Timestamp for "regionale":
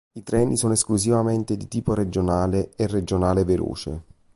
1.93-2.71, 2.87-3.43